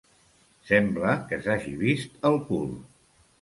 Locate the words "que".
1.31-1.39